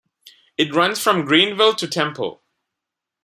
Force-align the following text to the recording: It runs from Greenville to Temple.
It 0.57 0.73
runs 0.73 0.99
from 0.99 1.25
Greenville 1.25 1.75
to 1.75 1.87
Temple. 1.87 2.41